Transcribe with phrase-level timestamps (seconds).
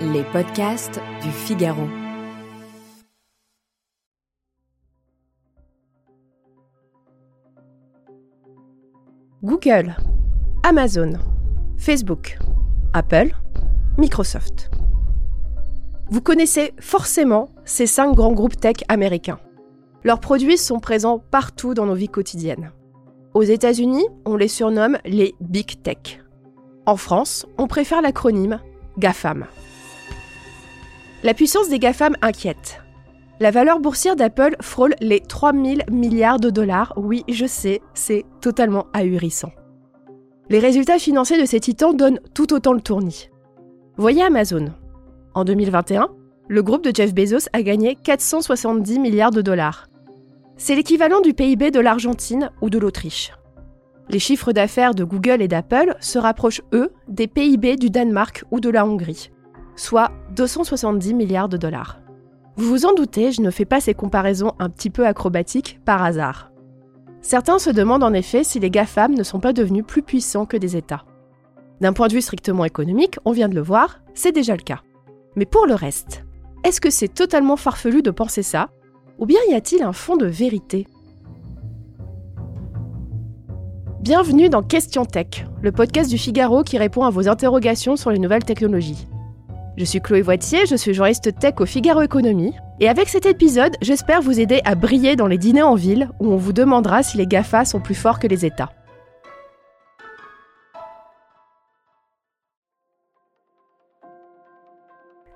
[0.00, 1.88] Les podcasts du Figaro.
[9.42, 9.96] Google,
[10.62, 11.14] Amazon,
[11.76, 12.38] Facebook,
[12.92, 13.34] Apple,
[13.98, 14.70] Microsoft.
[16.10, 19.40] Vous connaissez forcément ces cinq grands groupes tech américains.
[20.04, 22.72] Leurs produits sont présents partout dans nos vies quotidiennes.
[23.34, 26.20] Aux États-Unis, on les surnomme les Big Tech.
[26.86, 28.60] En France, on préfère l'acronyme
[28.98, 29.46] GAFAM.
[31.22, 32.82] La puissance des GAFAM inquiète.
[33.40, 36.92] La valeur boursière d'Apple frôle les 3000 milliards de dollars.
[36.96, 39.52] Oui, je sais, c'est totalement ahurissant.
[40.48, 43.30] Les résultats financiers de ces titans donnent tout autant le tournis.
[43.96, 44.72] Voyez Amazon.
[45.34, 46.08] En 2021,
[46.48, 49.86] le groupe de Jeff Bezos a gagné 470 milliards de dollars.
[50.56, 53.32] C'est l'équivalent du PIB de l'Argentine ou de l'Autriche.
[54.08, 58.60] Les chiffres d'affaires de Google et d'Apple se rapprochent, eux, des PIB du Danemark ou
[58.60, 59.30] de la Hongrie,
[59.76, 62.00] soit 270 milliards de dollars.
[62.56, 66.02] Vous vous en doutez, je ne fais pas ces comparaisons un petit peu acrobatiques par
[66.02, 66.50] hasard.
[67.22, 70.56] Certains se demandent en effet si les GAFAM ne sont pas devenus plus puissants que
[70.56, 71.04] des États.
[71.80, 74.82] D'un point de vue strictement économique, on vient de le voir, c'est déjà le cas.
[75.36, 76.24] Mais pour le reste,
[76.64, 78.70] est-ce que c'est totalement farfelu de penser ça?
[79.18, 80.86] Ou bien y a-t-il un fond de vérité?
[84.02, 88.18] Bienvenue dans Question Tech, le podcast du Figaro qui répond à vos interrogations sur les
[88.18, 89.06] nouvelles technologies.
[89.76, 93.76] Je suis Chloé Voitier, je suis journaliste tech au Figaro Économie, et avec cet épisode,
[93.80, 97.16] j'espère vous aider à briller dans les dîners en ville où on vous demandera si
[97.16, 98.72] les GAFA sont plus forts que les États.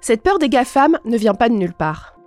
[0.00, 2.18] Cette peur des GAFAM ne vient pas de nulle part.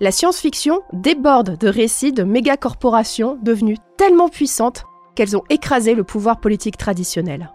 [0.00, 6.40] La science-fiction déborde de récits de méga-corporations devenues tellement puissantes qu'elles ont écrasé le pouvoir
[6.40, 7.50] politique traditionnel.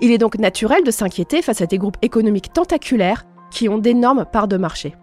[0.00, 4.24] Il est donc naturel de s'inquiéter face à des groupes économiques tentaculaires qui ont d'énormes
[4.30, 4.96] parts de marché.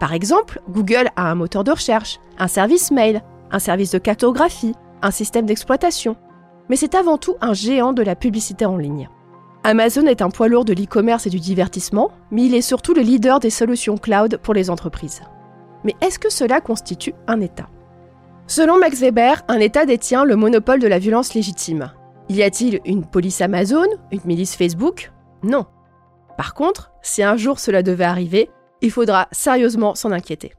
[0.00, 4.74] Par exemple, Google a un moteur de recherche, un service mail, un service de cartographie,
[5.02, 6.16] un système d'exploitation,
[6.68, 9.08] mais c'est avant tout un géant de la publicité en ligne.
[9.62, 13.02] Amazon est un poids lourd de l'e-commerce et du divertissement, mais il est surtout le
[13.02, 15.22] leader des solutions cloud pour les entreprises.
[15.84, 17.68] Mais est-ce que cela constitue un État?
[18.46, 21.92] Selon Max Weber, un État détient le monopole de la violence légitime.
[22.28, 25.12] Y a-t-il une police Amazon Une milice Facebook?
[25.42, 25.66] Non.
[26.36, 28.50] Par contre, si un jour cela devait arriver,
[28.82, 30.52] il faudra sérieusement s'en inquiéter.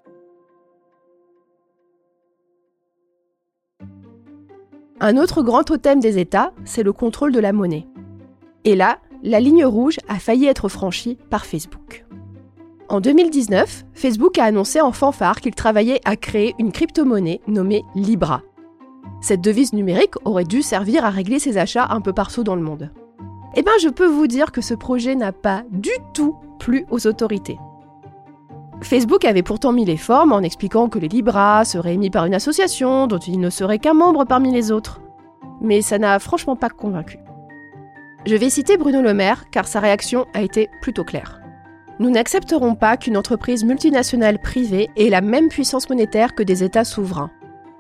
[4.99, 7.85] Un autre grand totem des États, c'est le contrôle de la monnaie.
[8.63, 12.04] Et là, la ligne rouge a failli être franchie par Facebook.
[12.87, 18.41] En 2019, Facebook a annoncé en fanfare qu'il travaillait à créer une crypto-monnaie nommée Libra.
[19.21, 22.61] Cette devise numérique aurait dû servir à régler ses achats un peu partout dans le
[22.61, 22.91] monde.
[23.55, 27.07] Eh bien, je peux vous dire que ce projet n'a pas du tout plu aux
[27.07, 27.57] autorités.
[28.81, 32.35] Facebook avait pourtant mis les formes en expliquant que les Libra seraient émis par une
[32.35, 35.01] association dont il ne serait qu'un membre parmi les autres.
[35.59, 37.17] Mais ça n'a franchement pas convaincu.
[38.27, 41.41] Je vais citer Bruno Le Maire car sa réaction a été plutôt claire.
[41.97, 46.83] Nous n'accepterons pas qu'une entreprise multinationale privée ait la même puissance monétaire que des États
[46.83, 47.31] souverains.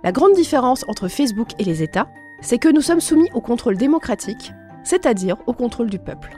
[0.05, 2.07] La grande différence entre Facebook et les États,
[2.39, 6.37] c'est que nous sommes soumis au contrôle démocratique, c'est-à-dire au contrôle du peuple.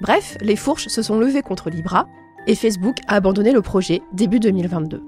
[0.00, 2.08] Bref, les fourches se sont levées contre Libra
[2.48, 5.00] et Facebook a abandonné le projet début 2022.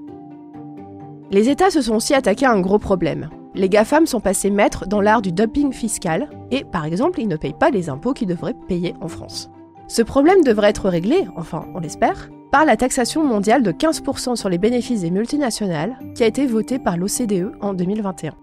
[1.31, 3.29] Les États se sont aussi attaqués à un gros problème.
[3.55, 7.35] Les GAFAM sont passés maîtres dans l'art du dumping fiscal et, par exemple, ils ne
[7.35, 9.49] payent pas les impôts qu'ils devraient payer en France.
[9.87, 14.49] Ce problème devrait être réglé, enfin on l'espère, par la taxation mondiale de 15% sur
[14.49, 18.33] les bénéfices des multinationales qui a été votée par l'OCDE en 2021.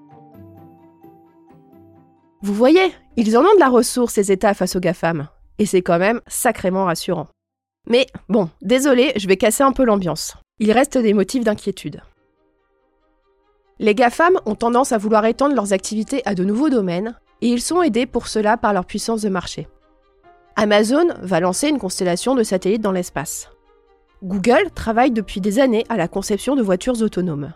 [2.42, 5.28] Vous voyez, ils en ont de la ressource ces États face aux GAFAM,
[5.58, 7.28] et c'est quand même sacrément rassurant.
[7.88, 10.36] Mais bon, désolé, je vais casser un peu l'ambiance.
[10.58, 12.02] Il reste des motifs d'inquiétude.
[13.78, 17.62] Les GAFAM ont tendance à vouloir étendre leurs activités à de nouveaux domaines, et ils
[17.62, 19.66] sont aidés pour cela par leur puissance de marché.
[20.56, 23.50] Amazon va lancer une constellation de satellites dans l'espace.
[24.22, 27.52] Google travaille depuis des années à la conception de voitures autonomes.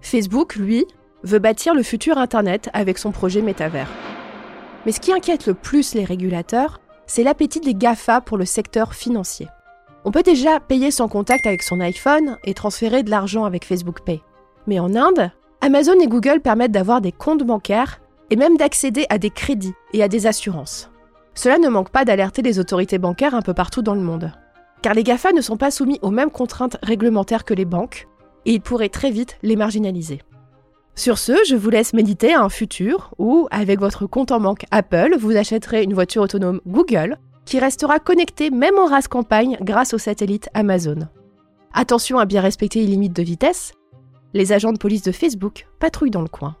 [0.00, 0.86] Facebook, lui,
[1.24, 3.88] veut bâtir le futur Internet avec son projet métavers.
[4.86, 8.94] Mais ce qui inquiète le plus les régulateurs, c'est l'appétit des GAFA pour le secteur
[8.94, 9.48] financier.
[10.04, 14.02] On peut déjà payer sans contact avec son iPhone et transférer de l'argent avec Facebook
[14.04, 14.22] Pay.
[14.66, 18.00] Mais en Inde, Amazon et Google permettent d'avoir des comptes bancaires
[18.30, 20.90] et même d'accéder à des crédits et à des assurances.
[21.38, 24.32] Cela ne manque pas d'alerter les autorités bancaires un peu partout dans le monde.
[24.82, 28.08] Car les GAFA ne sont pas soumis aux mêmes contraintes réglementaires que les banques,
[28.44, 30.20] et ils pourraient très vite les marginaliser.
[30.96, 34.66] Sur ce, je vous laisse méditer à un futur où, avec votre compte en banque
[34.72, 39.94] Apple, vous achèterez une voiture autonome Google qui restera connectée même en race campagne grâce
[39.94, 41.06] au satellite Amazon.
[41.72, 43.74] Attention à bien respecter les limites de vitesse.
[44.34, 46.56] Les agents de police de Facebook patrouillent dans le coin.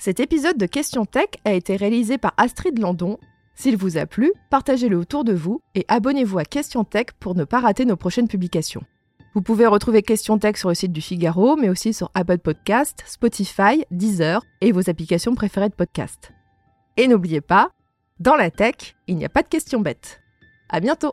[0.00, 3.18] Cet épisode de Question Tech a été réalisé par Astrid Landon.
[3.54, 7.44] S'il vous a plu, partagez-le autour de vous et abonnez-vous à Question Tech pour ne
[7.44, 8.82] pas rater nos prochaines publications.
[9.34, 13.04] Vous pouvez retrouver Question Tech sur le site du Figaro, mais aussi sur Apple Podcast,
[13.06, 16.32] Spotify, Deezer et vos applications préférées de podcast.
[16.96, 17.68] Et n'oubliez pas,
[18.20, 20.22] dans la tech, il n'y a pas de questions bêtes.
[20.70, 21.12] À bientôt!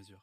[0.00, 0.18] mesure.